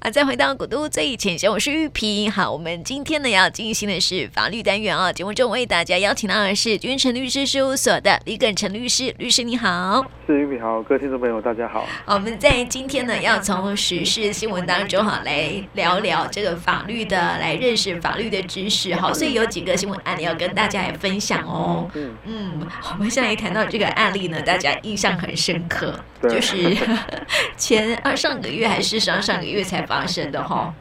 [0.00, 2.32] 啊，再回到古都最前线，我是玉萍。
[2.32, 5.12] 好，我们今天呢要进行的是法律单元啊。
[5.12, 10.02] 节目中为大家邀请到的是君诚律师事务所的李耿诚律师，律师你好。
[10.26, 11.86] 是玉萍好，各位听众朋友大家好。
[12.06, 18.94] 好，我们在今天呢要从时事新闻当中哈来聊聊这个法律的，来认识法律的知识。
[18.94, 21.86] 好，所以有几个新闻案例要跟大家来分享哦。
[21.92, 26.74] 嗯嗯，我们现在一谈到这个案例呢，大家印象很深刻，就是
[27.58, 29.89] 前二上个月还是上上个月才。
[29.90, 30.72] 发生的哈，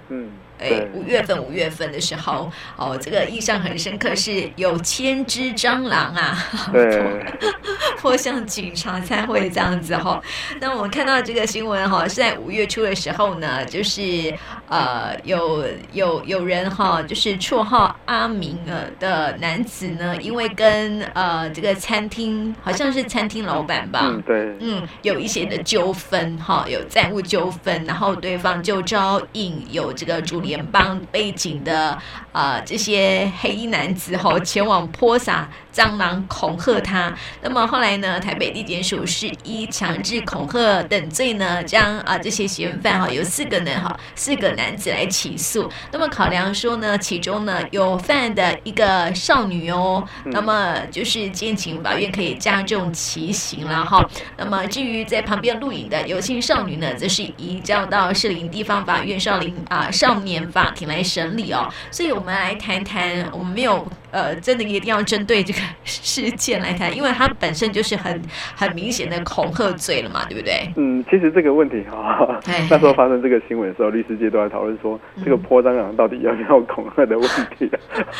[0.59, 6.37] 哎，五月份五月份的时候，哦，这个印象很深刻，是有千只蟑螂啊，
[6.71, 7.25] 对，
[8.01, 10.21] 或像警察才会这样子哈。
[10.59, 14.33] 那我们看到这个新闻哈，是在五月初的时候呢，就是
[14.67, 31.91] 呃，有有有人哈，就是绰号阿明呃的男子呢，因为跟呃这个餐厅好像是餐厅老板吧，嗯，对，嗯，有一些的纠纷哈，有债务纠纷，然后对方就招引有这个主联邦背景的
[32.31, 37.13] 啊、呃，这些黑衣男子吼前往泼洒蟑螂恐吓他。
[37.43, 45.69] 那么后来呢，台北地检署是依强制恐吓等罪呢，将啊、呃、这些嫌犯哈有四个人哈四个男子来起诉。
[45.91, 54.03] 那么考量说呢，其中呢有犯的一个少女哦，那么就是建请法院可以加重其刑了哈。
[54.35, 68.21] 那么至于在旁边录影的有姓少女呢，则是移交到士林地方法院少林啊、呃、少年法庭来审理哦，所以我们来谈谈，我们没有呃，真的一定要针对这个事件来谈，因为它本身就是很
[68.55, 70.71] 很明显的恐吓罪了嘛，对不对？
[70.77, 72.39] 嗯，其实这个问题哈，
[72.69, 77.69] 那时候发生这个新闻的时候，律师界都在讨论说，这个泼蟑螂到底要不要恐吓的问题。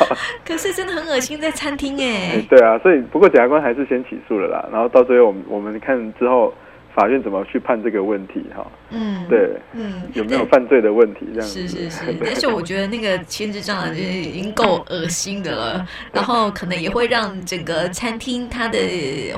[0.46, 2.46] 可是真的很恶心，在餐厅哎、欸。
[2.48, 6.52] 对啊，所以不过检察官还是先起诉了啦，然后到最后我们我们看之后。
[7.00, 8.44] 法院怎么去判这个问题？
[8.54, 11.20] 哈，嗯，对，嗯，有没有犯罪的问题？
[11.32, 18.78] 这样子是是是，但是 我觉得那个千只蟑螂就已经够恶心的了， 然后可能也会让整个餐厅它的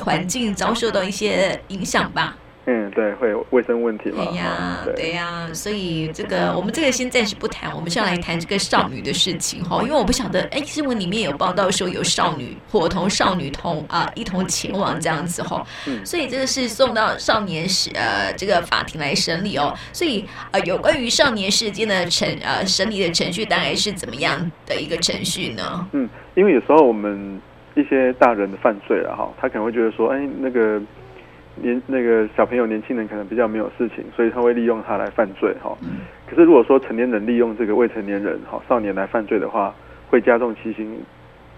[0.01, 2.37] 环境遭受到一些影响吧。
[2.65, 4.25] 嗯，对，会有卫生问题嘛？
[4.25, 9.83] 对呀，对呀，所以这个我们这个先暂时不谈，我们是要来谈这个少女的事情哈。
[9.83, 15.67] 因为我不晓得，哎，新闻里面有报道说有少女伙同少女同啊一同前往这样子哈。
[16.05, 19.75] 所以这个是送到少年时呃这个法庭来审理哦。
[19.93, 25.85] 所以呃有关于少年事件的程呃审理的程序大概是怎么样的一个程序呢？
[25.91, 27.41] 嗯，因为有时候我们
[27.75, 30.81] 一些大人的犯罪了哈，他可能会觉得说，哎，那个。
[31.57, 35.77] 年那个小朋友、年轻人可能比较没有事情，所以他会利用他来犯罪哈。
[36.27, 39.75] 可是如果说成年人利用这个未成年人哈少年来犯罪的话，
[40.09, 40.97] 会加重其刑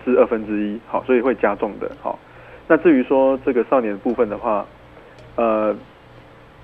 [0.05, 1.91] 至二分之一，好，所以会加重的。
[2.03, 2.19] 好，
[2.66, 4.66] 那至于说这个少年的部分的话，
[5.37, 5.75] 呃，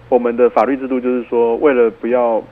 [0.08, 2.42] 我们的法律制度就是说，为了不要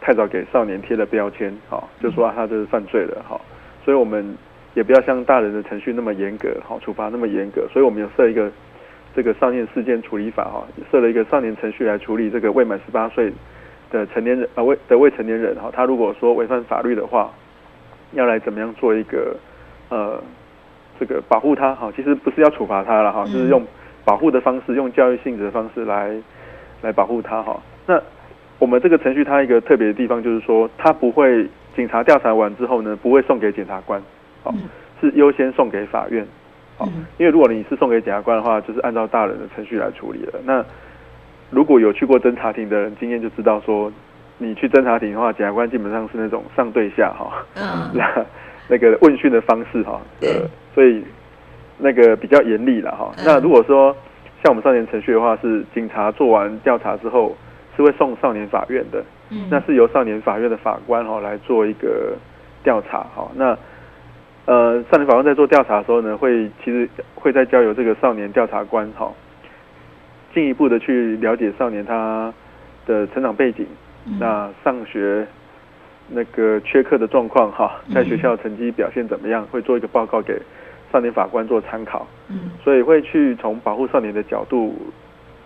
[0.00, 3.40] 太早给少年贴了标签，好，就说他就是犯罪了，好，
[3.84, 4.36] 所以我们
[4.74, 8.50] 也不要像大人的程序那么严格，好，处罚那么严格，所以我们有设一个。
[9.14, 13.32] 这个少年事件处理法哈，设了一个少年程序来处理这个未满十八岁
[13.90, 17.30] 的成年人啊未的未成年人哈，他如果说违反法律的话，
[18.12, 19.36] 要来怎么样做一个
[19.88, 20.20] 呃
[20.98, 23.64] 这个保护他哈，其实不是要处罚他了哈，就是用
[24.04, 26.16] 保护的方式，用教育性质的方式来
[26.82, 27.62] 来保护他哈。
[27.86, 28.00] 那
[28.58, 34.02] 我们这个程序它一个特别的地方就是说，它不会警察调查完之后呢，不会送给检察官，
[34.42, 34.52] 好，
[35.00, 36.26] 是优先送给法院。
[36.76, 36.86] 好，
[37.18, 40.40] 因为如果你是送给检察官的话，就是按照大人的程序来处理了。
[40.44, 40.64] 那
[41.50, 43.92] 如果有去过侦查庭的人，经验就知道说，
[44.38, 47.44] 你去侦查庭的话，检察官基本上是那种上对下哈，
[47.94, 48.26] 那
[48.68, 50.28] 那个问讯的方式哈，呃，
[50.74, 51.04] 所以
[51.78, 53.12] 那个比较严厉了哈。
[53.24, 53.94] 那如果说
[54.42, 57.36] 像我们少年程序的话，是警察做完调查之后，
[57.76, 59.04] 是会送少年法院的，
[59.50, 62.16] 那是由少年法院的法官哈来做一个
[62.62, 63.30] 调查哈。
[63.36, 63.56] 那
[64.46, 69.10] 呃，少年法官在做调查的时候呢，会其实会再交由这个少年调查官哈，
[70.34, 72.32] 进一步的去了解少年他
[72.86, 73.66] 的成长背景，
[74.06, 75.26] 嗯、那上学
[76.10, 80.38] 那个缺课的状况哈，在学校成绩表现怎么样，会做一个报告给
[80.92, 82.06] 少年法官做参考。
[82.28, 84.76] 嗯，所以会去从保护少年的角度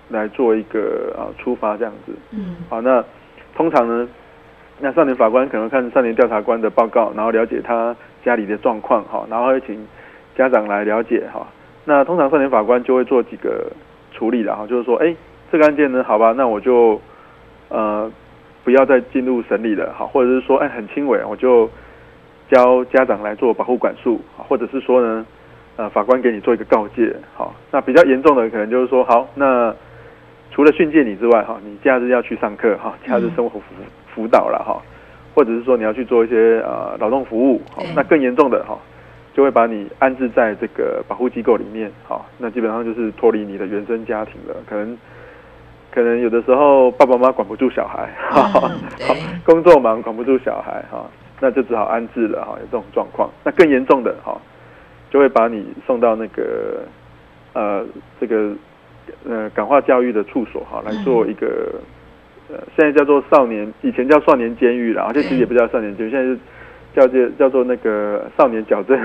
[0.08, 2.12] 来做一个啊出发这样子。
[2.32, 3.04] 嗯，好，那
[3.54, 4.08] 通常呢，
[4.80, 7.94] 那少年法官可能看少年调查官的报告，然后了解他。
[8.24, 9.86] 家里的状况哈，然后会请
[10.36, 11.46] 家长来了解哈。
[11.84, 13.72] 那通常少年法官就会做几个
[14.12, 15.14] 处理了哈，就是说，哎，
[15.50, 17.00] 这个案件呢，好吧，那我就
[17.68, 18.10] 呃
[18.64, 21.70] 不要再进入审理了哈，或者是说，哎，很轻微，我就
[22.50, 25.24] 教家长来做保护管束，或者是说呢，
[25.76, 29.74] 呃，法官给你做一个告诫，好，那比较严重的可能就是说，好，那
[30.50, 33.84] 除了训诫你之外哈，你假日要去上课哈，假日生活服务
[34.18, 34.82] 辅导了哈，
[35.32, 38.76] 或者是说你要去做一些呃劳动服务，好，那更严重的哈，
[39.32, 44.98] 就会把你安置在这个保护机构里面，好，那基本上就是脱离你的原生家庭了，可能
[45.92, 48.10] 可能有的时候爸爸妈妈管不住小孩，
[49.46, 51.06] 工作忙管不住小孩哈，
[51.38, 54.36] 那就只好安置了哈，有这种状况，那更严重的哈，
[55.10, 56.82] 就会把你送到那个
[57.52, 57.86] 呃
[58.20, 58.52] 这个。
[59.26, 61.80] 呃，感化教育的处所哈，来做一个、嗯、
[62.50, 66.38] 呃，现在叫做少年，以前叫少年监狱了，而且其实也不叫少年监狱，现在是
[66.96, 68.98] 叫做叫做那个少年矫正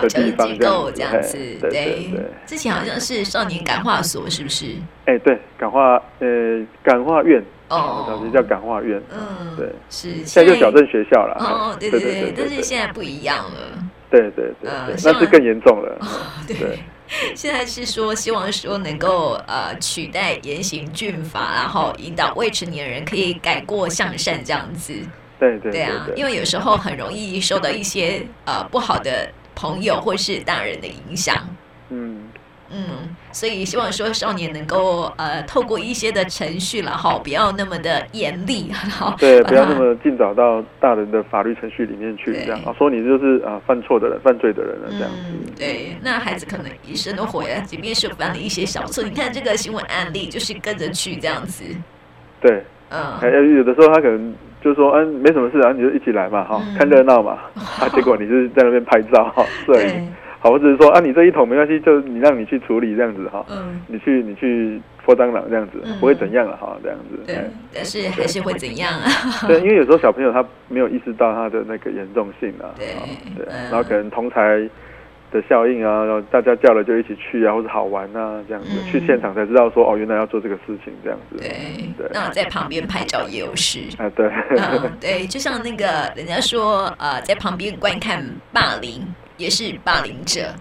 [0.00, 4.66] 的地方这样子，这样子对对，对，之前好像是少年感化所，是不是？
[5.04, 13.78] 哎、欸，对，感化呃感化院哦，当时叫感化院，嗯，对，是现在就矫正学校了，哦，对对对，但是现在不一样了，
[14.10, 14.70] 对对对，
[15.04, 16.06] 那是更严重了，哦、
[16.48, 16.78] 对。
[17.20, 24.94] 对 现在是说，希望说能够呃取代严刑峻法，然后引导未成年人可以改过向善这样子。
[25.38, 31.36] 对对对，对啊，因为有时候很容易受到一些呃不好的朋友或是大人的影响。
[31.90, 32.30] 嗯。
[32.76, 45.18] 嗯，所以希望说少年能够呃透过一些的程序，了哈不要那么的严厉，好，对，不要那么尽早到大人的法律程序里面去，这样啊，说你就是啊犯错的人、犯罪的人了，这样子。
[45.30, 51.62] 嗯，对，那孩子可能一生都毁了，即便是犯了一些小错，你看这个新闻案例就是跟着去这样子。
[52.40, 52.60] 对，
[52.90, 54.34] 嗯，还有有的时候他可能
[54.64, 60.02] 就说，嗯，没什么事啊，你就一起来嘛，哈，看热闹嘛，啊，结果你是在那边拍照，哈，对。
[60.44, 67.18] 好，我只是说啊，你这一桶没关系，就你让你去处理这样子哈，嗯，你去你去泼蟑螂这样子，嗯，不会怎样了哈，这样子。
[67.26, 67.36] 对，
[67.72, 69.08] 但是还是会怎样啊？
[69.48, 72.88] 对，因为有时候小朋友他没有意识到他的那个严重性啊，对
[73.34, 74.68] 对，然后可能同台
[75.32, 81.38] 的效应啊，然后大家叫了就一起去啊，或者好玩啊这样子，嗯，去现场才知道说哦，原来要做这个事情这样子。
[81.38, 81.48] 对
[81.96, 89.00] 对，那在旁边拍照也有事 啊，对，嗯，对，就像那个人家说呃，在旁边观看霸凌。
[89.36, 90.54] 也是霸凌者，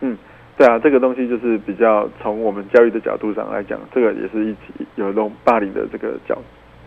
[0.00, 0.16] 嗯，
[0.56, 6.36] 对啊，这个东西就是比较从我们教育的角度上来讲，这个也是一起有那种霸凌的这个角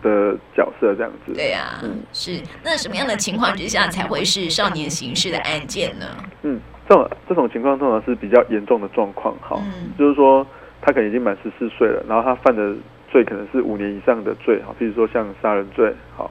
[0.02, 1.32] 的角色这样子。
[1.32, 2.42] 对啊，嗯，是。
[2.62, 6.06] 那什么样的情况之下才会是少年刑事的案件呢？
[6.42, 10.46] 嗯，这种这种情况通常是比较严重的状况，哈、嗯，就是说
[10.82, 12.74] 他可能已经满十四岁了，然后他犯的
[13.10, 16.30] 罪可能是五年以上的罪，哈，比如说像杀人罪，好，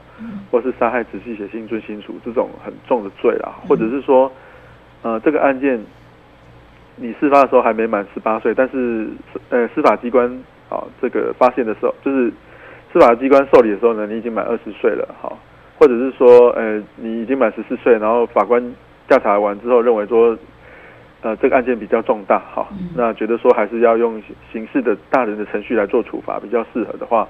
[0.52, 4.30] 或是杀害仔细、写信尊亲属这种很重的罪啦，或者是说。
[5.02, 5.80] 呃，这个案件
[6.96, 9.08] 你事发的时候还没满十八岁，但是
[9.48, 10.26] 呃，司法机关
[10.68, 12.30] 啊、哦，这个发现的时候，就是
[12.92, 15.38] 司法机关受理的时候呢，你已经满二十岁了，好，
[15.78, 18.62] 或者是说，呃，你已经满十四岁，然后法官
[19.08, 20.36] 调查完之后认为说，
[21.22, 27.26] 呃，这个案件比较重大，好，那觉得说还是要用刑事的大人的程序来做处罚比较适合的话。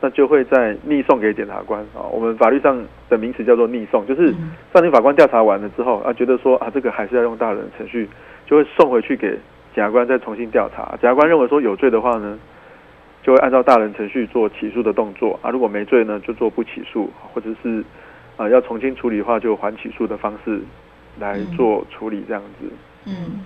[0.00, 4.34] 那就会再逆送给检察官啊，我们法律上的名词叫做逆送，就是
[4.72, 8.08] 上庭法官调查完了之后啊，觉得说啊，这个还是要用大人的程序，
[8.46, 9.28] 就会送回去给
[9.74, 10.96] 检察官再重新调查。
[11.00, 12.38] 检察官认为说有罪的话呢，
[13.22, 17.84] 就会按照大人程序做起诉的动作啊，如果没罪呢，就做不起诉，或者是
[18.38, 20.60] 啊要重新处理的话，就缓起诉的方式
[21.18, 22.66] 来做处理这样子。
[22.66, 22.70] 嗯，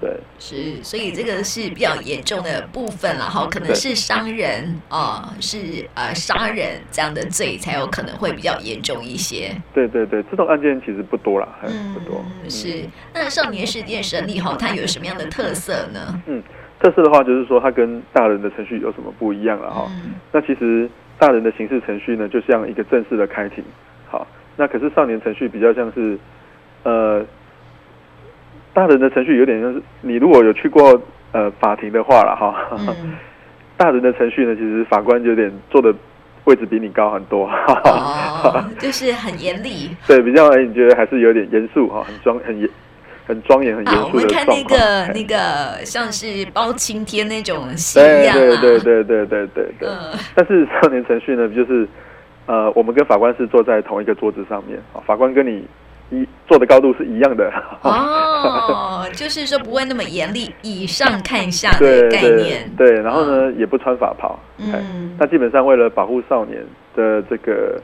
[0.01, 9.51] 对，是，所以这个是比较严重的部分了哈，可能是伤人啊、呃，是呃杀人这样的罪才有可能会比较严重一些。
[9.73, 12.25] 对对对，这种案件其实不多啦，嗯，不多。
[12.49, 12.85] 是，
[13.15, 16.21] 那少年事件审理哈，它有什么样的特色呢？
[16.27, 16.43] 嗯，
[16.81, 20.15] 特色的话就是说它跟大人的程序有什么不一样了哈、嗯？
[20.33, 23.65] 那其实大人的刑事程序呢，就像一个正式的开庭，
[24.11, 26.19] 好，那可是少年程序比较像是
[26.83, 27.25] 呃。
[28.75, 31.01] 大人的程序有点就是，你如果有去过
[31.31, 32.67] 呃法庭的话了哈，
[33.79, 35.95] 大人的程序呢，其实法官有点坐的
[36.45, 37.49] 位置比你高很多，
[38.79, 39.91] 就是很严厉。
[40.09, 42.69] 对，比较你觉得还是有点严肃哈，很庄很严
[43.27, 44.11] 很庄严很严肃的。
[44.13, 48.33] 我们看那个那个像是包青天那种戏样啊。
[48.35, 49.89] 对对对对对对对。
[50.35, 51.89] 但是少年程序呢，就是
[52.47, 55.65] 呃，我们跟法官是坐在同一个桌子上面啊，法官跟你。
[56.15, 57.53] 一坐的高度是一样的
[57.83, 62.71] 哦， 就是说不会那么严厉，以上看下的概念。
[62.77, 64.39] 对，对，对，然后呢，也不穿法袍。
[64.59, 67.81] 嗯，那基本上为了保护少年的这个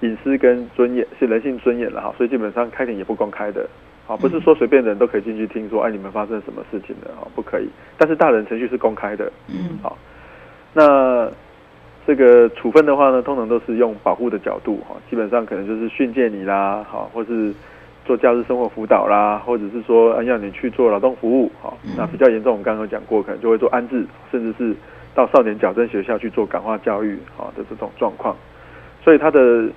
[0.00, 3.68] 隐私跟尊严，是人性尊严了哈，所以基本上开庭也不公开的。
[4.06, 7.68] 好，不是说随便的人都可以进去听说，哎，你们发生什么事情了哈，不可以。
[7.98, 9.30] 但是大人程序是公开的。
[9.48, 9.96] 嗯，好，
[10.72, 11.28] 那。
[12.04, 17.54] 这个处分的话呢，通常都是用保护的角度哈，基本上可能就是训诫你啦，好，或是
[18.04, 24.74] 做假日生活辅导啦，或者是说要你去做劳动服务，好，那比较严重，我们刚刚有讲过，可能就会做安置，甚至是
[25.14, 28.36] 到少年矫正学校去做感化教育，好的这种状况。
[29.04, 29.68] 所以它的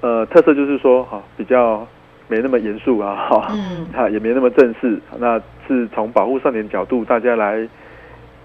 [0.00, 1.86] 呃，特色就是说哈，比较
[2.28, 5.00] 没那么严肃啊，哈，嗯，哈，也没那么正式。
[5.18, 7.68] 那是从保护少年角度，大家来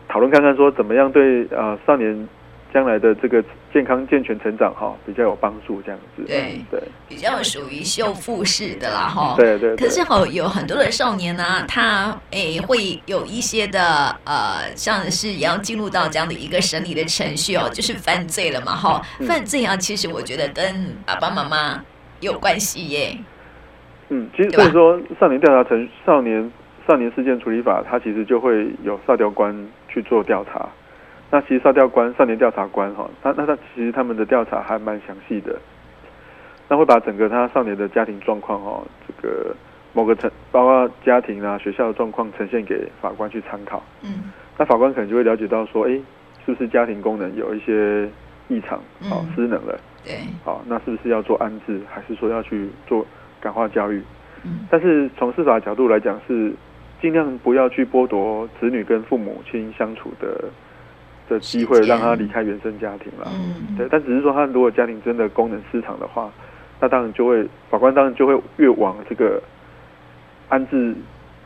[0.08, 2.27] 讨论看看，说怎么样对呃少年。
[2.74, 3.39] 将来的这个
[3.73, 6.23] 健康健全成长哈，比较有帮助，这样子。
[6.27, 9.33] 对对，比较属于修复式的啦哈。
[9.35, 9.75] 对对。
[9.75, 19.01] 可是哈，有很多的少年呢、啊，他诶会有一些的呃，像是也要进入到这样的一个审理的程序哦，就是犯罪了嘛哈。
[19.27, 20.63] 犯罪啊，其实我觉得跟
[21.05, 21.83] 爸爸妈妈
[22.19, 23.17] 有关系耶。
[24.09, 26.51] 嗯，其实所以说，少年调查程少年
[26.87, 30.69] 少年事件处理法，它其实就会有少调官去做调查。
[31.33, 35.59] 那其实少调官、少年调查官哈，那那他其实他们的调查还蛮详细的，
[36.69, 39.55] 那会把整个他少年的家庭状况哈，这个
[39.93, 43.81] 某个层，包括家庭啊、学校的状况呈现给法官去参考。
[44.03, 45.99] 嗯，那法官可能就会了解到说，哎，
[46.45, 48.07] 是不是家庭功能有一些
[48.47, 49.75] 异常，好失能了？
[50.05, 53.03] 对，好，那是不是要做安置，还是说要去做
[53.41, 53.99] 感化教育？
[54.43, 56.53] 嗯，但是从司法角度来讲，是
[57.01, 60.45] 尽量不要去剥夺子女跟父母亲相处的。
[61.29, 66.31] 的机会让他离开原生家庭了，嗯，对，但只是说他如果家庭真的功能失常的话，
[66.79, 69.41] 那当然就会法官当然就会越往这个
[70.49, 70.93] 安置、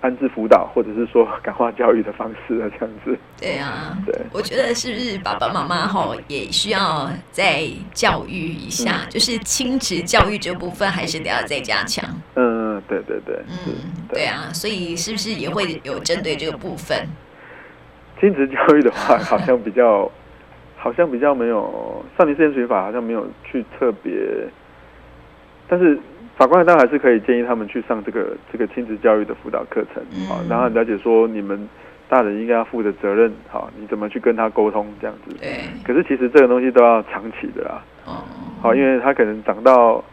[0.02, 3.18] 安置辅导或者是说感化教育的方式啊，这样子。
[3.40, 12.04] 对啊，对，我觉得是不是爸爸妈妈吼也需要再教育一下，嗯、就是亲子教育这部分还是得要再加强。
[12.34, 13.74] 嗯，对对对，嗯，
[14.10, 17.08] 对，对啊，所以是不是也会有针对这个部分？
[18.20, 20.10] 亲子教育的话，好像比较，
[20.76, 24.14] 好像比较没有少年事件处理法，好像没有去特别。
[25.68, 25.98] 但是
[26.38, 31.68] 法官当然还是可以建议他们去上这个这个亲子教育的辅导课程，好，然后了解说你们
[32.08, 35.36] 大人应该要负的责任，好，你怎么去跟他沟通这样子。
[35.86, 37.84] 可是其实这个东西都要长期的啦。
[38.06, 38.24] 哦。
[38.62, 40.04] 好，因为他可能长到，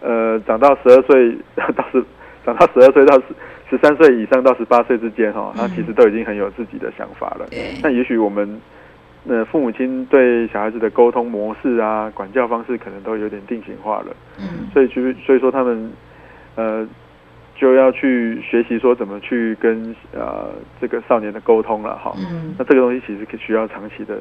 [0.00, 2.04] 呃，长到十二岁到十，
[2.44, 3.24] 长到十二岁到十。
[3.70, 7.46] 十三岁以上到十八岁之间，哈，他其实都已经很有自己的想法了。
[7.82, 8.60] 那也许我们，
[9.28, 14.06] 呃，父母亲对小孩子的沟通模式啊、管教方式，可能都有点定型化了。
[14.40, 15.92] 嗯，所以就所以说他们，
[16.56, 16.84] 呃，
[17.54, 20.50] 就要去学习说怎么去跟呃
[20.80, 22.12] 这个少年的沟通了，哈。
[22.18, 24.18] 嗯，那这个东西其实需要长期的。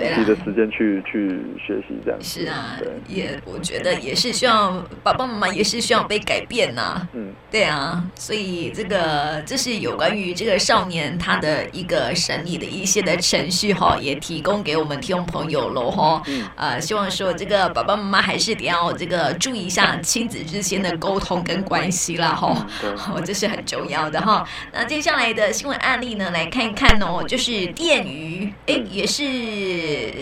[0.00, 24.46] 长期的时间去去学习这样子是啊，对，也我觉得也是需要爸爸妈妈也是需要被改变呐、啊，嗯，对啊，所以这个这是有关于这个少年他的一个审理的一些的程序哈，也提供给我们听众朋友喽哈，嗯，呃，希望说这个爸爸妈妈还是得要这个注意一下亲子之间的沟通跟关系啦哈，好，这是很重要的哈。
[24.72, 29.22] 那接下来的新闻案例呢，来看一看哦，就是电鱼，哎，也是。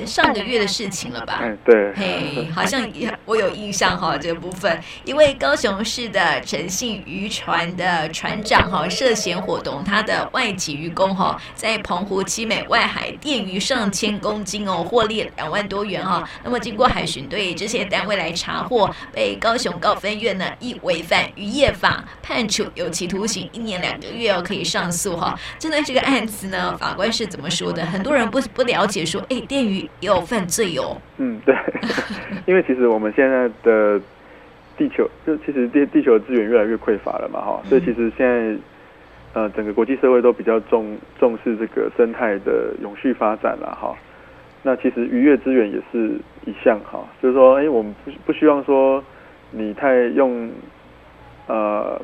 [0.06, 1.40] 上个月的事情了吧？
[1.42, 2.86] 嗯，对，嘿，好像
[3.24, 16.28] 我有印象哈，这个部分，一位高雄市的诚信渔船的船长哈，涉嫌伙同他的外籍渔工哈，在澎湖七美外海电鱼上千公斤哦，获利两万多元哈。
[16.42, 25.38] 那么经过海巡队这些单位来查获，被高雄高分院呢以违反渔业法判处有期徒刑一年两个月哦，可以上诉哈。
[25.58, 27.86] 针对这个案子呢，法官是怎么说的？
[27.86, 29.40] 很多人不不了解说，哎。
[29.52, 30.96] 电鱼也有份自由。
[31.18, 31.54] 嗯，对，
[32.48, 34.00] 因为其实我们现在的
[34.78, 38.56] 地球，就其实地地球资源越来越匮乏了嘛，哈，所以其实现在
[39.34, 43.94] 呃整个国际社会都比较重重视这个生态的永续发展了，哈。
[44.62, 46.12] 那其实渔业资源也是
[46.46, 49.04] 一项，哈，就是说，哎，我们不不希望说
[49.50, 50.50] 你太用
[51.46, 52.00] 呃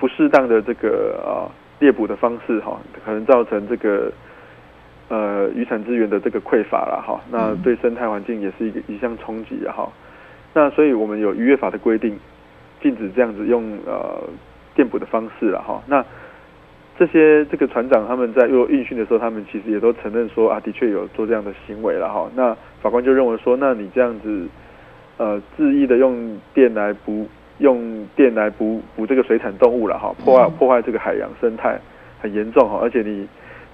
[0.00, 1.46] 不适当的这个啊
[1.78, 4.12] 猎捕的方式，哈，可能造成这个。
[5.10, 9.90] 呃，渔产资源的这个匮乏了哈，那对生态环境也是一个一项冲击哈。
[10.54, 12.16] 那所以我们有渔业法的规定，
[12.80, 14.22] 禁止这样子用呃
[14.72, 15.82] 电捕的方式了哈。
[15.88, 16.04] 那
[16.96, 22.30] 这些这个船长他们在做运训的时候，他们其实也都承认说啊，的确有做这样的行为了哈。
[22.36, 24.46] 那法官就认为说，那你这样子
[25.16, 27.26] 呃，恣意的用电来捕，
[27.58, 31.80] 用电来捕捕这个水产动物了哈，破坏破坏这个海洋生态
[32.20, 33.26] 很严重哈，而且你。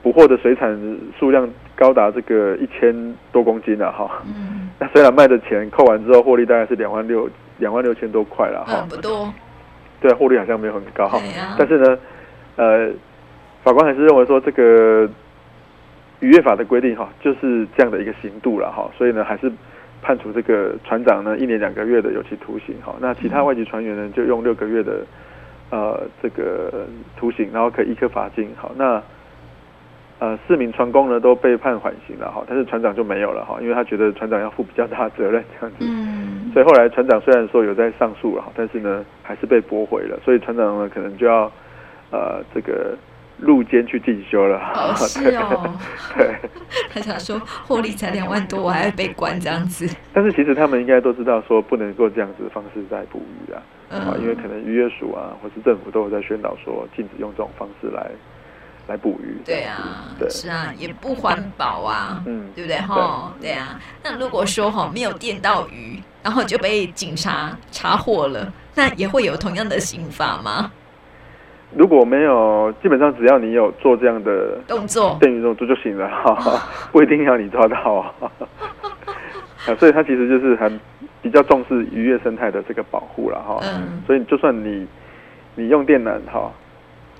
[0.06, 0.78] 捕获的水产
[1.18, 2.94] 数量高达这个一千
[3.32, 9.34] 多公斤了哈，嗯，那虽然卖的钱扣完之后获利大概是两万六两万六千多块了哈，不多，
[10.00, 11.18] 对，获利好像没有很高哈，
[11.58, 11.98] 但是呢，
[12.54, 12.88] 呃，
[13.64, 15.10] 法官还是认为说这个
[16.20, 19.50] 渔业法的规定哈，就是这样的一个刑度了哈，所以呢，还是
[20.02, 25.04] 判处这个船长呢一年两个月的有期徒刑哈，那其他外籍船员呢就用六个月的
[25.70, 26.86] 呃这个
[27.16, 29.02] 徒刑，然后可以一颗罚金好那。
[30.18, 41.50] 呃，四名船工呢都被判缓刑了哈，但是船长就没有了哈，因为他觉得船长要负比较大的责任这样子，嗯，所以后来船长虽然说有在上诉了哈，但是呢还是被驳回了，所以船长呢可能就要
[42.10, 42.96] 呃这个。
[43.38, 45.70] 入监去进修了，哦 是哦，
[46.16, 46.34] 对，
[46.88, 49.86] 他想说获利才两万多，我还要被关这样子。
[50.14, 58.10] 但是其实他们应该都知道说不能够这样子的方式在捕鱼啊，啊、嗯，因为可能渔业署啊或是政府都有在宣导说禁止用这种方式来
[58.86, 59.36] 来捕鱼。
[59.44, 62.76] 对啊，对，是啊，也不环保啊，嗯，对不对？
[62.78, 63.80] 哈，对啊。
[64.02, 70.70] 那如果说哈没有电到鱼，然后就被警察查获了，那也会有同样的刑罚吗？
[71.74, 76.62] 如果没有，基本上只要你有做这样的动作，电鱼动作就行了哈，
[76.92, 78.30] 不一定要你抓到啊。
[79.78, 80.80] 所以它其实就是很
[81.20, 83.58] 比较重视渔业生态的这个保护了哈。
[83.62, 84.00] 嗯。
[84.06, 84.86] 所以就算你
[85.56, 86.50] 你用电缆哈，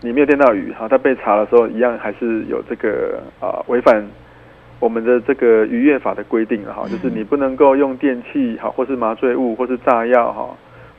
[0.02, 4.06] 你没有电到鱼哈，它被查的时候一样还是有这个啊违反
[4.78, 10.48] 我们的这个渔业法的规定哈，就是你不能够用电器哈，或是麻醉物，或是炸药哈，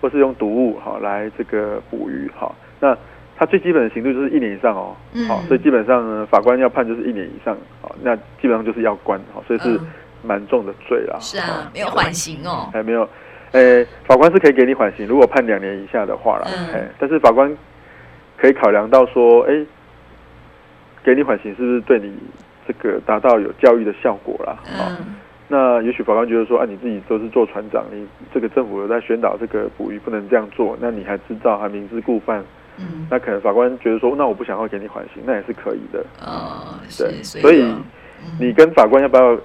[0.02, 2.52] 或是用毒物哈来这个捕鱼哈。
[2.80, 2.98] 那
[3.38, 4.96] 他最基本的刑度就是一年以上哦，
[5.28, 9.80] 好、嗯，所以基本上呢，法官要判就是一年以上，好，那基本上就是要关，好，所以是
[10.24, 11.16] 蛮重的罪啦。
[11.20, 12.68] 是啊，没有缓刑哦。
[12.74, 13.08] 还没有，
[13.52, 17.56] 诶，法官是可以给你缓刑，如果判两年以下的话啦，哎、嗯，但是法官
[18.38, 19.66] 可以考量到说，哎，
[21.04, 22.14] 给你缓刑是不是对你
[22.68, 24.58] 这个达到有教育的效果啦？
[24.80, 25.16] 嗯，
[25.48, 32.44] 那也许法官觉得说，啊，你自己都是做船长，你这个政府有在宣导这个捕鱼不能这样做，那你还知道还明知故犯。
[32.80, 36.06] 嗯，那可能法官觉得说，那我不想要给你缓刑，那也是可以的。
[36.24, 37.66] 哦，对，所以
[38.40, 39.36] 你跟法官要不要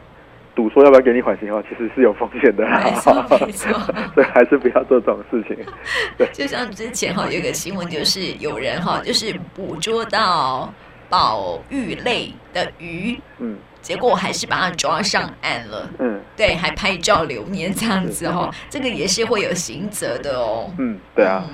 [0.54, 2.64] 赌说要不要给你缓刑的话，其实是有风险的。
[2.64, 3.72] 没错，没错，
[4.14, 5.56] 所以还是不要做这种事情。
[6.18, 10.72] 对，就像之前哈有一个新闻，就是有人哈就是捕捉到
[11.08, 15.88] 保育类的鱼，嗯，结果还是把它抓上岸了。
[15.98, 20.70] 嗯，对，还拍照留念这样子哈，这个也是会有刑责的哦。
[20.78, 21.44] 嗯，对啊。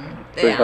[0.43, 0.59] 对啊，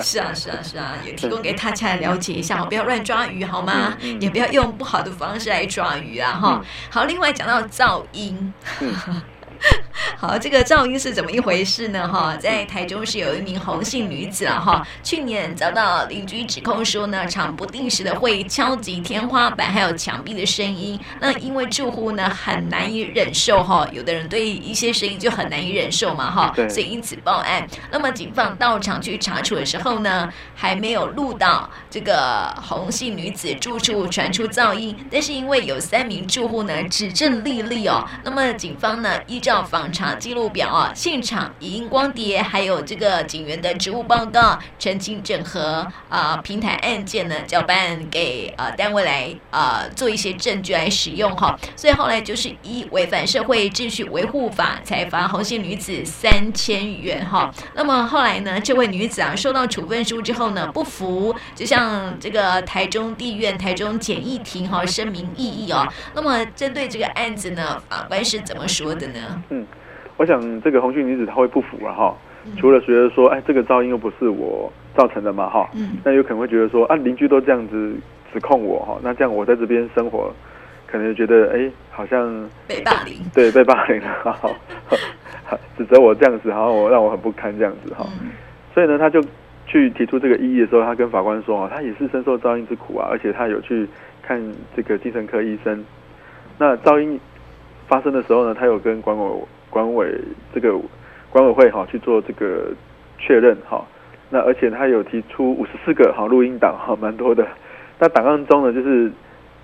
[0.00, 3.96] 是啊，是啊，是啊， 也提供给大家来了解一下，不要乱抓鱼好吗？
[4.20, 6.66] 也不要用不好的方式来抓鱼啊，哈、嗯。
[6.90, 8.52] 好，另外讲到噪音。
[10.12, 12.08] 嗯 好，这个噪音是怎么一回事呢？
[12.08, 20.98] 哈，在台中市有一名洪姓女子啊，哈，去年遭到邻居指控说呢，常不定时的会敲击天花板还有墙壁的声音。
[21.20, 27.66] 那因为住户呢很难以忍受哈，有的人对一些声音就很难以忍受嘛，哈，所以因此报案。
[27.90, 51.58] 那么警方到场去查处的时候呢，还没有录到这个洪姓女子住处传出噪音，但是因为有三名住户呢指证历历哦，那么警方呢依照照访查记录表啊，现场影音光碟，还有这个警员的职务报告，澄清整合啊、平台案件呢，交办给呃单位来呃做一些证据来使用哈。
[51.74, 57.52] 所以后来就是依违反社会秩序维护法，才罚红线女子三千元哈。
[57.74, 65.84] 那么后来呢，这位女子啊收到处分书之后呢，不服，就向这个台中地院、台中简易庭哈声明异议哦。
[66.14, 69.42] 那么针对这个案子呢，法官是怎么说的呢？
[69.48, 69.66] 嗯，
[70.20, 72.14] 我想这个红裙女子她会不服了哈，
[72.58, 77.94] 除了觉得说，哎，这个噪音又不是我造成的嘛哈，嗯，那有可能会觉得说，啊，邻居都这样子
[78.30, 80.30] 指控我哈，那这样我在这边生活，
[80.86, 82.28] 可能就觉得，哎，好像
[82.68, 84.50] 被霸凌，对，被霸凌了哈，
[85.78, 88.06] 指责我这样子，好像我让我很不堪这样子哈，
[88.74, 89.24] 所以呢，他就
[89.66, 93.88] 去提出这个异议的时候，他跟法官说啊，他也是深受噪音之苦啊，而且他有去
[94.20, 94.38] 看
[94.76, 95.82] 这个精神科医生，
[96.58, 97.18] 那噪音。
[97.88, 99.24] 发生的时候呢，他有跟管委
[99.70, 100.12] 管委
[100.52, 100.78] 这个
[101.30, 102.72] 管委会哈去做这个
[103.18, 103.82] 确认哈，
[104.28, 107.46] 那而且他有提出五十四个哈录音档哈，蛮多的。
[107.98, 109.10] 那档案中呢，就是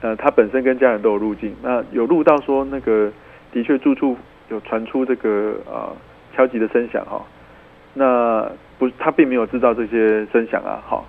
[0.00, 3.12] 呃他本身跟家人都有入镜，那有录到说那个
[3.52, 4.16] 的确住处
[4.48, 5.92] 有传出这个啊
[6.34, 7.22] 敲击的声响哈，
[7.94, 11.04] 那不他并没有制造这些声响啊哈。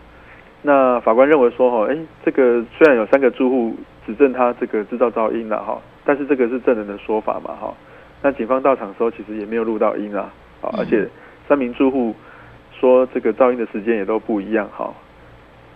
[0.64, 5.80] 那法官认为说哈，哎这个虽然有三个住户指证他这个制造噪音了哈。
[6.10, 7.74] 但是这个是证人的说法嘛，哈，
[8.22, 11.08] 那警方到场的时候其实也没有录到音啊，啊，而且
[11.48, 12.16] 三名住户
[12.80, 14.94] 说这个噪音的时间也都不一样，哈，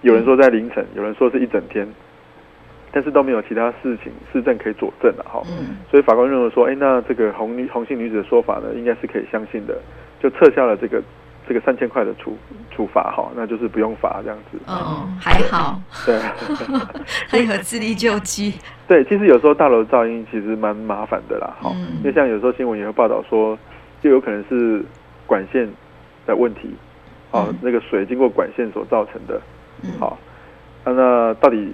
[0.01, 1.87] 有人说在凌晨，有人说是一整天，
[2.91, 5.41] 但是都没有其他事情市政可以佐证了，哈，
[5.89, 9.77] 所以法官认为说，哎，那这个红女红姓女子的说法呢，应该是可以相信的，
[10.19, 11.01] 就撤销了这个。
[11.47, 12.37] 这个三千块的处
[12.69, 14.57] 处罚哈，那就是不用罚这样子。
[14.67, 15.81] 哦，还好。
[16.05, 16.19] 对，
[17.27, 18.53] 还有自力救济。
[18.87, 21.55] 对，其实有时候大楼噪音其实蛮麻烦的啦。
[21.61, 23.57] 哈、嗯，因为像有时候新闻也会报道说，
[24.01, 24.83] 就有可能是
[25.25, 25.67] 管线
[26.25, 26.75] 的问题，
[27.31, 29.41] 哦、嗯，那个水经过管线所造成的。
[29.99, 30.17] 好、
[30.85, 31.71] 嗯，那到底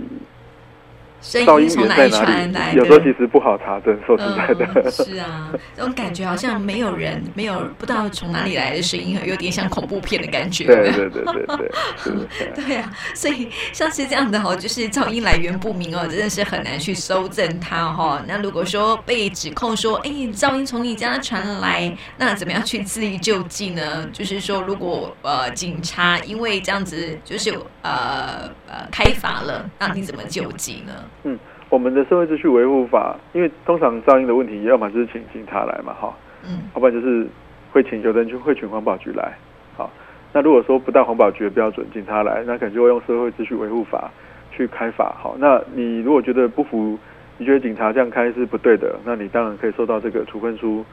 [1.27, 2.77] 噪音源在哪里？
[2.77, 4.67] 有时候其实不好查证，说实在的。
[4.75, 10.65] 嗯、是啊，这种感觉好像没有人，没有不知道从哪里来的声音，有点像恐怖片的感觉。
[10.65, 18.21] 对对对对对， 对啊，所以像是这样的哦，就是噪音来源不明哦，真的是很难去搜证它哈。
[18.27, 24.07] 那如果说被指控说，哎，噪音从你家传来，那怎么样去自力救济呢？
[24.13, 30.93] 就是说，如果呃警察因为这样子就是呃呃开罚了，那你怎么救济呢？
[31.23, 31.37] 嗯，
[31.69, 37.27] 我们的社会秩序维护法，因为通常噪音的问题，要么就是请警察来嘛，哈，嗯，要不然就是
[37.71, 39.37] 会请有的人就会请环保局来，
[39.75, 39.91] 好，
[40.31, 44.09] 那如果说不到环保局的标准，警察来，那可能就会用社会秩序维护法
[44.51, 46.97] 去开法，好，那你如果觉得不服，
[47.37, 50.85] 你觉得警察这样开是不对的，那你当然可以收到这个处分书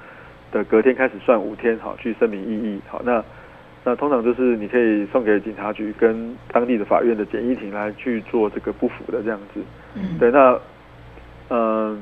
[0.51, 3.23] 的隔天开始算五天，好，去声明异议，好，那。
[3.87, 9.61] 那通常就是你可以送给警察局跟当地的法院的简易庭来去做这个不服的这样子。
[9.95, 10.59] 嗯，对，那
[11.51, 11.99] 嗯、呃，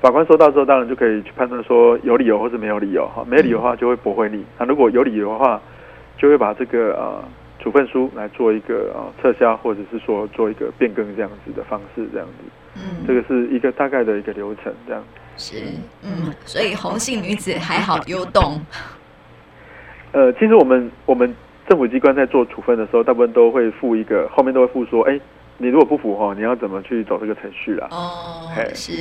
[0.00, 3.24] 法官收到之后，当然就可以去判断说有理由或是没有理由哈。
[3.28, 4.44] 没理由的话就会驳回你。
[4.58, 5.62] 那如果有理由的话，
[6.18, 7.24] 就会把这个呃
[7.60, 12.44] 处分书来做一个呃撤销，或者是说做一个变更这样子的方式这样子。
[12.74, 15.04] 嗯，这个是一个大概的一个流程这样。
[15.36, 15.62] 是，
[16.02, 18.60] 嗯，所以红姓女子还好有懂。
[20.16, 21.30] 呃，其实我们我们
[21.68, 25.20] 政府机关在做处分的时候，大部分都会附一个，后面都会附说，哎，
[25.58, 27.86] 你如果不服哈，你要怎么去走这个程序啦？
[27.90, 28.92] 哦，是，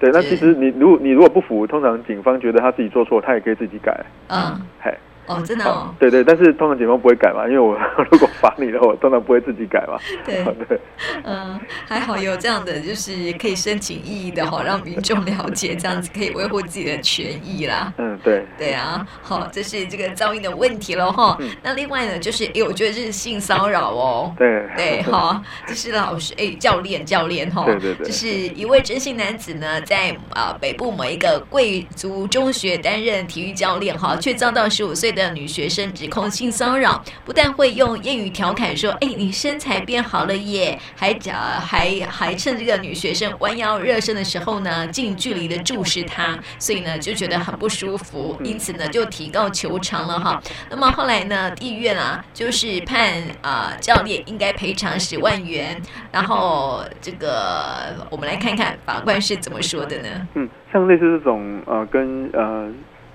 [0.00, 3.94] 对，那其实你如果你如果不服，通常警方觉得他自己做错，他也可以自己改。
[4.28, 4.90] 嗯，嘿。
[5.26, 7.78] 哦，真的哦，对对，但是通常警方不会改嘛， 因为我
[8.10, 9.98] 如果罚你的话，我通常不会自己改嘛。
[10.24, 10.80] 对 对，
[11.24, 17.92] 嗯，还好有这样的，就是可以申请异议的哈，让民众了解，这样子可以维护自己的权益啦。
[17.98, 21.38] 嗯，对，对啊，好，这是这个噪音的问题了哈。
[21.62, 24.34] 那另外呢，就是哎，我觉得这是性骚扰哦。
[24.36, 50.42] 对对，好，这是老师哎，教练教练哈，对对对，就是一位真性男子呢，在啊北部某一个贵族中学担任体育教练哈，却遭到十五岁的女学生指控性骚扰，不但会用谚语调侃说：“哎，你身材变好了耶！”还讲还还趁这个女学生弯腰热身的时候呢，近距离的注视她，所以呢就觉得很不舒服，因此呢就提告求偿了哈。
[50.70, 55.80] 那么后来呢，地院啊就是判啊、教练应该赔偿十万元。
[56.10, 60.28] 然后这个我们来看看法官是怎么说的呢？
[60.34, 62.70] 嗯，像类似这种呃跟呃。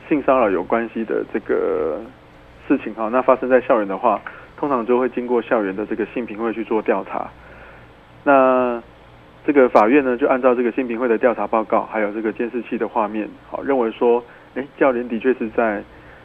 [0.07, 1.99] 性骚扰有关系的这个
[2.67, 4.19] 事情哈，那发生在校园的话，
[4.57, 7.29] 通常就会经过校园的这个性评会去做调查。
[8.23, 8.81] 那
[9.45, 14.23] 这个法院呢，就按照这个性评会的调查报告，还有这个监视器的画面，好，认为说，
[14.55, 15.81] 哎，教练的确是在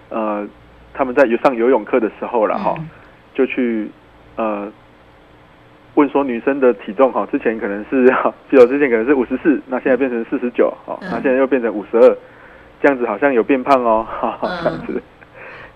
[0.09, 0.47] 呃，
[0.93, 2.77] 他们在上游泳课的时候了哈，
[3.35, 3.89] 就去
[4.37, 4.71] 呃
[5.95, 8.07] 问说女生的体重哈，之前可能是
[8.51, 12.17] 记得之前可能是五十四，那现在变成四十九，好，那现在又变成五十二。
[12.83, 15.01] 这样子好像有变胖哦， 哈，这样子，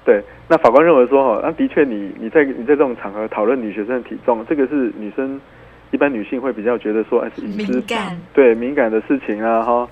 [0.05, 0.23] 对。
[0.49, 5.41] 那法官认为说，哈，那的确，你你在你在这种场合讨论女学生的体重，这个是女生
[5.93, 9.89] 一般女性会比较觉得说，哎，是隐私，敏感，对敏感的事情啊，哈，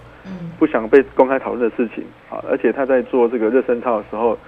[0.59, 4.38] 不想被公开讨论的事情，啊，而且他在做这个热身操的时候，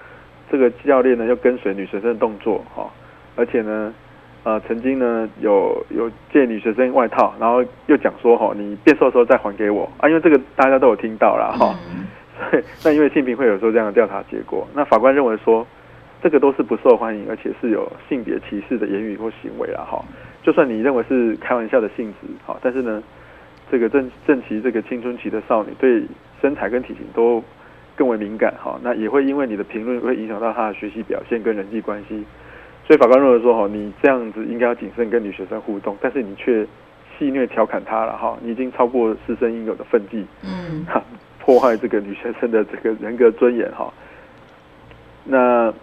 [0.49, 2.89] 这个教练呢又跟随女学生的动作，哈，
[3.35, 3.93] 而且呢，
[4.43, 11.75] 呃，曾经呢有有借女学生外套，然后又讲说，哈，你变瘦的时候再还给我啊，因为这个大家都有听到了，哈。
[12.83, 15.65] 那因为性平会有说这样的调查结果，那法官认为说，
[16.21, 19.85] 这个都是不受欢迎，而且是有性别歧视的言语或行为啦。
[19.89, 20.03] 哈。
[20.43, 23.03] 就算你认为是开玩笑的性质，好，但是呢，
[23.69, 26.03] 这个正正其这个青春期的少女对
[26.41, 27.43] 身材跟体型都
[27.97, 32.23] 更为敏感，哈，那也会因为你的评论会影响到她的学习表现跟人际关系，
[32.85, 36.65] 所以法官认为说，哈，你这样子应该要谨慎跟女学生互动，但是你却
[37.19, 41.03] 戏谑调侃她了，哈，你已经超过师生应有的分际，嗯，哈。
[41.47, 43.89] 破坏这个女学生的这个人格尊严哈，
[45.23, 45.73] 那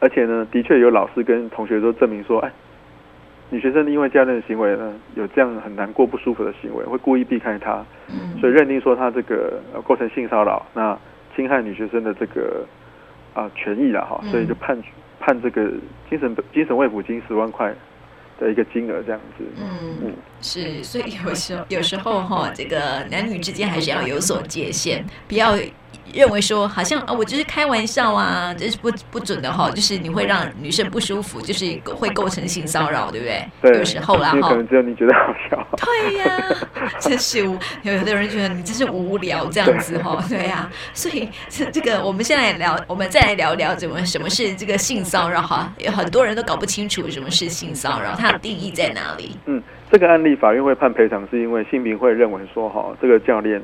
[0.00, 2.50] 而且呢，的确有老师跟同学都证明说，哎，
[3.50, 7.86] 女学生因为教练的行为呢，有这样很难过、不舒服的行为，会故意避开他，
[8.40, 10.98] 所以认定说他这个构成性骚扰，那
[11.36, 12.66] 侵害女学生的这个
[13.34, 14.76] 啊权益了哈，所以就判
[15.20, 15.70] 判这个
[16.10, 17.72] 精神精神慰抚金十万块。
[18.38, 25.56] 的一个金额这样子，嗯，是，所以有时候有时候哈，这个男女之间还是要有所界限，不要
[26.12, 33.44] 认为说，好像啊，我就是开玩笑啊，这是不不准的哈，就是你会让女生不舒服，就是会构成性骚扰，对不对？
[33.60, 35.68] 对，有时候啦哈，可能只有你觉得好笑。
[35.76, 36.24] 对呀、
[36.74, 49.36] 啊， 真是无，有的人觉得你真是无聊这样子哈，对呀、啊，所以这这个我们现在聊，我们再来聊聊怎么什么是这个性骚扰哈，有很多人都搞不清楚什么是性骚扰，它的定义在哪里？
[49.44, 53.62] 嗯，这个案例法院会判赔偿，是因为性平会认为说哈，这个教练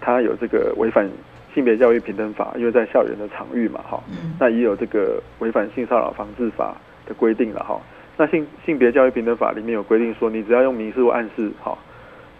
[0.00, 1.08] 他有这个违反。
[1.54, 4.02] 性别教育平等法，因为在校园的场域嘛，哈，
[4.40, 7.80] 那也有这个违反性骚扰防治法的规定了，哈。
[8.16, 11.76] 那性性别教育平等法里面有规定说，你只要用明示或暗示，哈，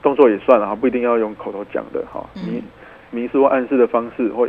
[0.03, 2.25] 动作也算了，哈，不一定要用口头讲的，哈。
[2.35, 2.63] 明
[3.11, 4.49] 明示或暗示的方式，或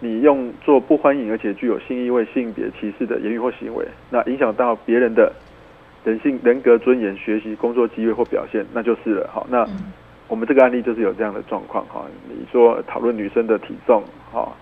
[0.00, 5.32] 你用做不欢迎而且具有性意味、性别歧视的言语或行为，那影响到别人的
[6.04, 9.44] 人性、人格尊严、学习、工作机会或表现，那就是了，哈。
[9.50, 9.66] 那
[10.28, 14.52] 我们这个案例就是有这样的状况哈，你说讨论女生的体重哈，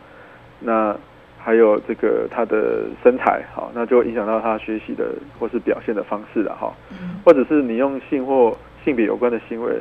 [0.61, 0.97] 那
[1.39, 6.73] 还有这个她的身材哈，那就影响到她学习的或是表现的方式了哈，
[7.25, 9.73] 或者是你用性或性别有关的行为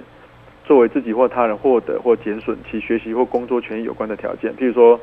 [0.64, 4.98] 作为自己或他人获得或减损其学习或工作权益有关的条件，譬如说，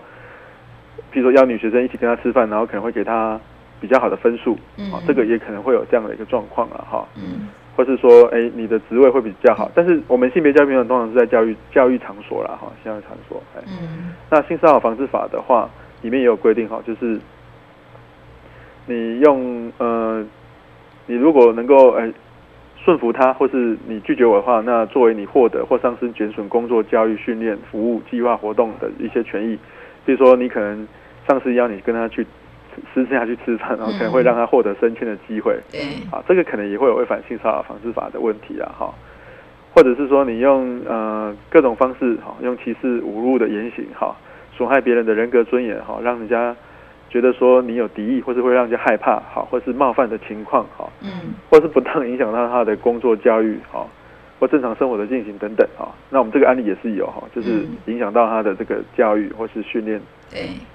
[1.13, 3.41] 譬如说邀女学生一起跟她吃饭，然后可能会给她
[3.81, 4.59] 比较好的分数，
[4.93, 7.07] 啊，这个也可能会有这样的一个状况了哈。
[7.75, 13.43] 或是说，哎，你的职位会比较好，但是我们性别教育平等通常是在教育教育场所啦，哈，教育场所。
[13.57, 15.71] 哎，嗯，那性骚扰防治法的话，
[16.03, 17.19] 里面也有规定，哈，就是
[18.87, 20.25] 你用呃，
[21.07, 22.13] 你如果能够哎
[22.85, 29.59] 顺服他，或是你拒绝我的话，那作为你获得或丧失减损工作、教育、训练、服务、计划、活动的一些权益，
[30.05, 30.87] 比如说你可能
[31.27, 32.27] 上司要你跟他去。
[32.93, 35.59] 私下去吃饭，然后可能会让他获得升迁的机会。
[35.71, 38.95] 对、嗯，啊，这个可能也会有违反性骚扰防治法的问题啊，哈。
[39.75, 44.15] 或者是说你用呃各种方式哈，用歧视、侮辱的言行哈，
[44.55, 46.55] 损害别人的人格尊严哈，让人家
[47.09, 53.87] 觉得说你有敌意，或是会让人家害怕哈，或是冒犯的情况哈，嗯，或是不当影响到他的工作、教育哈，
[54.39, 55.89] 或正常生活的进行等等哈。
[56.11, 59.99] 那我们这个案例也是有哈，就是影响到他的这个教育或是训练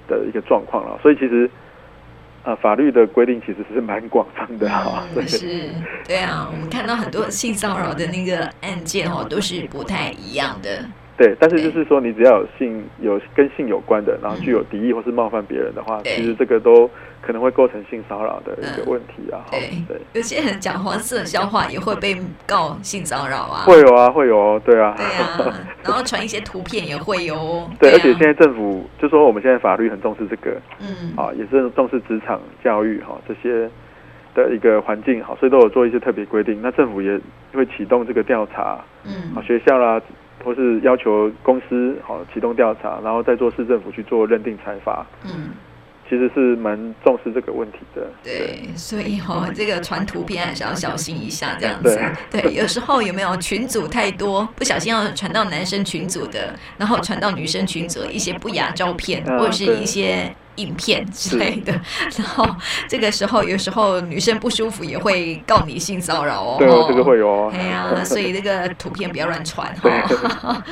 [0.08, 0.98] 的一个状况了。
[1.04, 1.48] 所以其实。
[2.44, 5.22] 啊，法律的规定其实是蛮广泛的哈、嗯。
[5.28, 5.70] 是，
[6.08, 10.86] 对啊，我们看到很多性骚扰的那个案件哦，都是不太一样的。
[11.18, 16.88] 对，但是就是说，你只要有性有跟性有关的，然后具有敌意或是冒犯别人的话，其实这个都
[17.22, 19.42] 可能会构成性骚扰的一个问题啊。
[19.50, 23.66] 对，对，有些人讲黄色笑话也会被告性骚扰啊。
[23.66, 24.94] 会有啊，会有哦，对啊。
[24.96, 25.54] 对啊，
[25.84, 27.68] 然后传一些图片也会有。
[27.80, 33.68] 对，而且现在政府就说我们现在法律很重视这个，嗯，啊，也是重视职场教育哈这些
[34.36, 36.60] 的一个环境，好，所以都有做一些特别规定。
[36.62, 37.20] 那政府也
[37.56, 40.00] 会启动这个调查，嗯，啊，学校啦。
[40.48, 45.06] 或是要求公司好启动调查，然后再做市政府去做认定裁罚。
[45.26, 45.50] 嗯，
[46.10, 48.08] 其实是蛮重视这个问题的。
[48.24, 52.00] 对，对所以哈、哦，这个传图片还是要小心一下，这样子。
[52.32, 60.34] 对，对，有时候有没有群组太多，不小心要传到男生群组的，然后传到女生群组一些不雅照片，或者是一些。
[60.58, 61.72] 影片之类的，
[62.18, 62.48] 然后
[62.88, 66.56] 这个时候有时候女生不舒服也会告你性骚扰哦。
[66.60, 67.52] 对，这个会有哦。
[67.54, 70.64] 哎呀， 所以这个图片不要乱传 哈，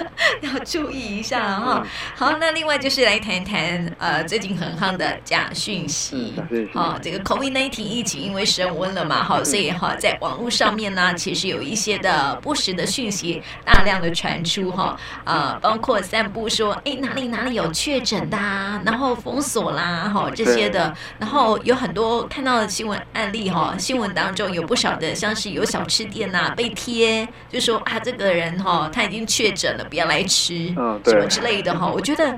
[0.42, 1.86] 要注意一下哈。
[2.16, 6.34] 好，那另外就是来谈谈呃最近很夯的假讯息。
[6.74, 19.75] 好，这个 COVID-19 疫情因为升温了嘛，好，所以哈在网络上面呢，其实有一些的不实的讯息大量的传出哈，啊，包括散布说哎哪里哪里有确诊的，啊然后封锁。
[19.76, 30.74] 啦，哈这些的，然后有很多看到的新闻案例哈，新闻当中有不少的，像是有小吃店呐、啊、被贴，就说啊这个人哈他已经确诊了，不要来吃，
[31.06, 31.88] 什么之类的哈。
[31.88, 32.36] 我觉得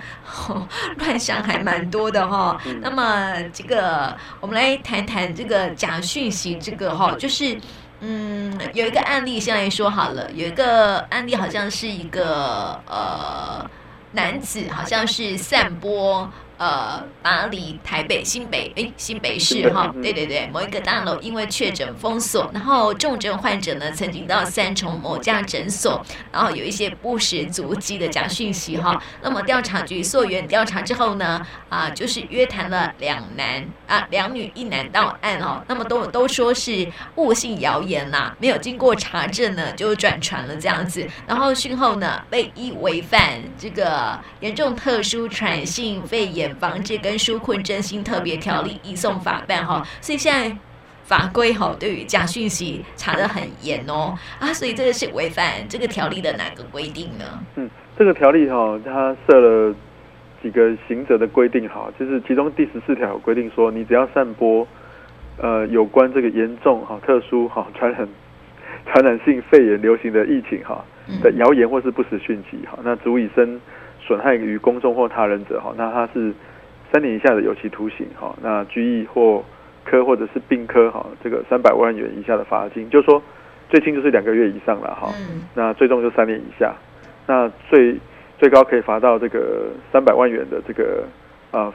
[0.97, 2.59] 乱象还蛮多的哈。
[2.81, 7.57] 那么这个我们来谈谈这个假讯息，这个哈就是
[8.01, 13.69] 嗯有一个案例先来说好了，有一个案例好像是一个呃
[14.11, 16.29] 男子，好像是散播。
[16.57, 28.99] 呃，巴黎、台北、新北，哎，新北市哈，对对对，某一个大楼因为确诊封锁，然后重症患者呢曾经到三重某家诊所，然后有一些不实足迹的假讯息哈。
[29.21, 46.46] 那么调查局溯源调查之后呢，啊，就是约谈了两男啊两女一男到案哦，那么都都说是误信谣言啦、啊，没有经过查证呢就转传了这样子，然后讯后呢被依违反这个严重特殊传染性肺炎。
[46.55, 50.55] 防治跟纾困振兴特别条例移送法办哈，所以现在
[51.03, 57.25] 法规哈对于假讯息查得很严哦啊，所以这个是违反这个条例的哪个规定呢？
[57.55, 59.73] 嗯，这个条例哈，它设了
[60.43, 64.67] 几个刑责的规定，哈，就是其中第十四条有规定说，你只要散播
[65.37, 68.07] 呃有关这个严重哈、特殊哈传染
[68.85, 70.83] 传染性肺炎流行的疫情哈
[71.21, 73.59] 的谣言或是不实讯息哈，那足以生
[74.07, 76.33] 损害于公众或他人者哈，那他是
[76.91, 79.43] 三年以下的有期徒刑哈，那拘役或
[79.83, 83.21] 科或者是并科哈，这个三百万元以下的罚金，就是说
[83.69, 85.13] 最轻就是两个月以上了哈，
[85.53, 86.73] 那最重就三年以下，
[87.27, 87.99] 那最。
[88.39, 91.03] 最高可以罚到这个三百万元的这个
[91.49, 91.73] 呃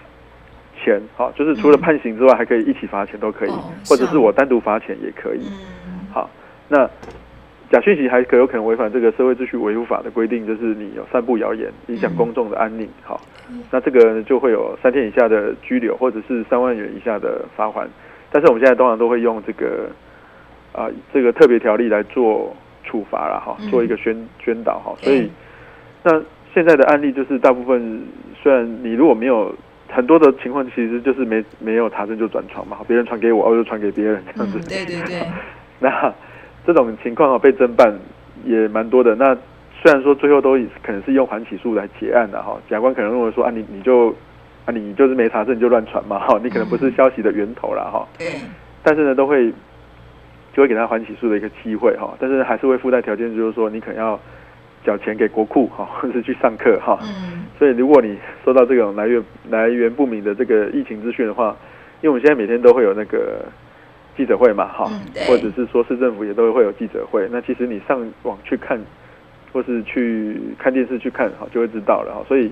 [0.81, 3.51] 钱，好，就是除了判刑之外，还可以一起罚钱都可以，
[3.85, 5.43] 或者是我单独罚钱也可以。
[6.13, 6.31] 好，
[6.69, 6.89] 那
[7.73, 13.21] 假讯息还可有可能违反这个社会秩序维护法的规定，就是你有散布谣言影响公众的安宁，好，
[13.71, 17.89] 那这个就会有三天以下的拘留，或者是三万元以下的罚款。
[18.31, 19.89] 但是我们现在通常都会用这个
[20.73, 22.55] 啊、呃、这个特别条例来做
[22.85, 25.29] 处罚了哈，做一个宣宣导哈，所以
[26.05, 26.23] 那。
[26.55, 28.03] 现在的案例就是大部分，
[28.43, 29.57] 虽然你如果没有
[29.89, 34.59] 很多的情况，其实就是没没有查证就转传嘛，别人传给我，我就传给别人这样子。
[34.59, 35.27] 嗯、对对对。
[35.81, 36.15] 那
[36.67, 37.93] 这种情况啊，被侦办
[38.45, 39.15] 也蛮多的。
[39.15, 39.35] 那
[39.81, 44.09] 虽然说最后都可能是用缓起诉来结案的哈，检察官可能认为说啊，你你就
[44.65, 48.07] 啊你就是没查证你就乱传嘛哈，你可能不是消息的源头了哈。
[48.83, 49.51] 但是呢，都会
[50.53, 54.19] 就会给他缓起诉的一个机会哈，但是还是会附带条件，就是说你可能要。
[54.85, 56.99] 缴钱给国库哈， 或者是去上课哈。
[57.03, 57.45] 嗯。
[57.57, 61.57] 所以如果你收到这种来源来源不明的这个疫情资讯的话，
[62.01, 63.45] 因为我们现在每天都会有那个
[64.17, 64.91] 记者会嘛哈，
[65.27, 67.29] 或者是说市政府也都会有记者会。
[67.31, 68.81] 那其实你上网去看，
[69.53, 72.25] 或是去看电视去看哈，就会知道了哈。
[72.29, 72.51] 所以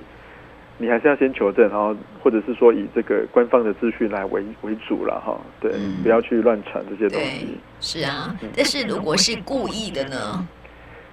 [0.77, 5.39] 你还是要先求证，然后或者是说以这个官方的资讯来为为主了哈。
[5.59, 5.71] 对，
[6.01, 7.57] 不要去乱传这些东西。
[7.79, 10.47] 是啊，但是如果是故意的呢？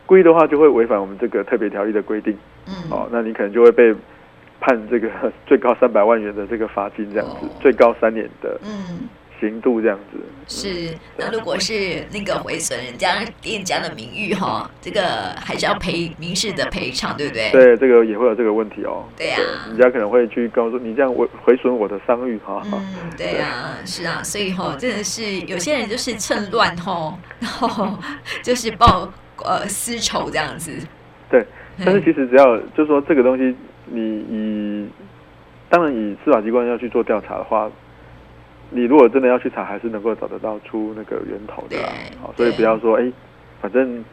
[0.07, 2.35] 故意的话，就会违反我们这个特别条例的规定。
[2.67, 3.95] 嗯，哦，那你可能就会被
[4.59, 5.11] 判这个
[5.47, 8.59] 最高三百万元的这个罚金，这样子，哦、最高三年的
[9.41, 10.19] 刑度这样子。
[10.19, 15.03] 嗯、是，那如果是那个毁损人家店家的名誉哈，这个
[15.39, 17.51] 还是要赔民事的赔偿，对不对？
[17.51, 19.05] 对，这个也会有这个问题哦。
[19.17, 22.63] 对呀、啊，人家可能会去告诉你这样毁毁损我的商誉哈。
[22.73, 27.97] 嗯，对呀、啊，是啊，所以哈，真的是有些人就是趁乱哈， 然后
[28.43, 29.13] 就是报。
[29.45, 30.73] 呃，私仇这样子，
[31.31, 31.47] 对，
[31.85, 33.55] 但是其实只要就是说这个东西，
[33.87, 34.89] 你以
[35.69, 37.71] 当然以司法机关要去做调查的话，
[38.71, 41.89] 你如果真的要去查，还是能够找得到出那个源头的啦。
[42.21, 43.13] 好，所以不要说哎，
[43.61, 44.05] 反正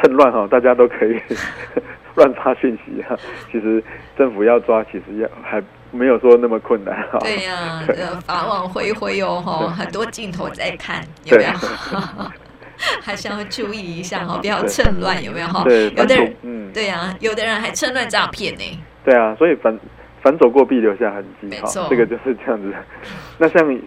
[0.00, 1.20] 趁乱哈，大家都可以
[2.16, 3.16] 乱发讯息啊。
[3.50, 3.82] 其实
[4.16, 7.18] 政府要抓，其实要还没有说那么困难哈。
[7.20, 7.84] 对呀、啊，
[8.26, 11.50] 法网恢恢哦，哈，很多镜头在看，有没有？
[13.00, 15.62] 还是要注意一下哈，不要趁乱，有没有哈？
[15.62, 18.78] 对，有的人，嗯，对呀，有的人还趁乱诈骗呢。
[19.04, 19.78] 对啊，所以反
[20.20, 22.72] 反走过必留下痕迹，哈，这个就是这样子。
[23.38, 23.80] 那像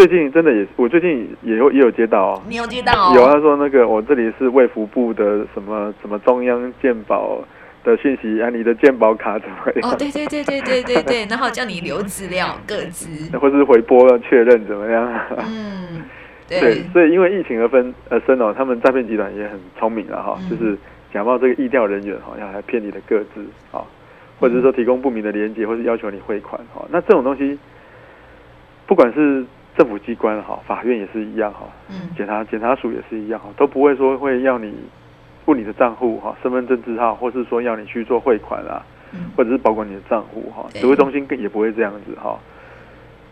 [0.00, 3.12] 最近真的也，我最近也有也有接到哦，你有接到哦？
[3.14, 7.38] 有，他说那个我这里是卫福部的什么什么中央健保
[7.84, 9.90] 的讯息啊，你的健保卡怎么样？
[9.90, 15.20] 哦，对对对对对对对，然后叫你留资料个资，或是回拨确认怎么样？
[15.46, 16.02] 嗯。
[16.48, 20.78] 对，所以因为疫情而分而生哦，他们诈骗集团也很聪明了哈，嗯、就是
[21.12, 23.84] 假冒这个疫调人员哈，要来骗你的个资啊，
[24.40, 26.86] 或者是说提供不明的连接，或是要求你汇款哈。
[26.90, 27.58] 那这种东西，
[28.86, 29.44] 不管是
[29.80, 34.74] 政府机关哈，法院也是一样哈，嗯，检察检察署也是一样哈，都不会说会要你
[35.46, 38.84] 问你的账户哈、身份证字号，或是说要你去做汇款啊，
[39.34, 42.38] 或者是保管你的账户哈，指挥中心更也不会这样子哈。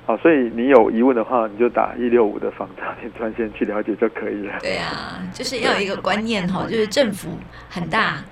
[0.06, 4.58] 好，所以你有疑问的话，你就打一六五的防诈骗专线去了解就可以了。
[4.60, 7.28] 对啊， 就是要有一个观念哈，就是政府
[7.68, 8.24] 很大，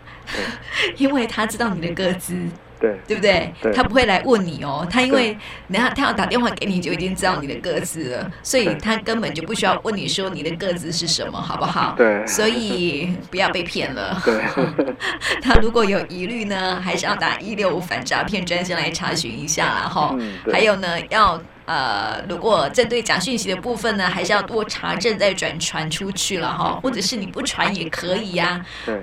[0.97, 2.35] 因为他知道你的个资。
[2.79, 3.53] 对，对不对？
[3.63, 5.37] 对，他不会来问你哦，他因为
[5.73, 11.95] 他他要打电话给你，就已经知道你的个子了，所以他根本就不需要问你说你的个子是什么，好不好？
[11.97, 14.21] 对，所以不要被骗了。
[14.25, 14.43] 对，
[15.43, 20.17] 他如果有疑虑呢，还是要打一六五反诈骗专线来查询一下，然后
[20.53, 28.65] 还有呢，要呃，如果针对假讯息的部分呢，还是要多查证再转传出去了哈，或者是你不传也可以呀。
[28.85, 29.01] 对。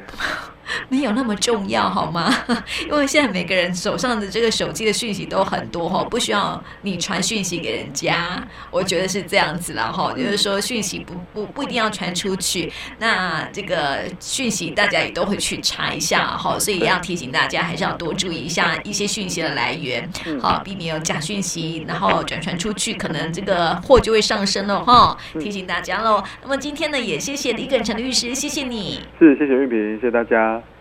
[0.90, 2.34] 没有那么重要，好吗？
[2.86, 8.42] 因为现在每个人手上的这个手机的讯息都很多哈，不需要你传讯息给人家。
[8.72, 12.72] 我觉得是这样子了哈，就是说讯息不不不一定要传出去。
[13.00, 20.10] 那这个讯息大家也都会去查一下哈，所以要提醒大家还是要多注意一下一些讯息的来源，
[20.42, 25.18] 好避免有假讯息，然后转传出去，可能这个货就会上升了哈。
[25.40, 26.24] 提醒大家喽。
[26.42, 29.02] 那么今天呢，也谢谢李耿成律师，谢谢你。
[29.20, 30.63] 是，谢谢玉萍，谢谢大家。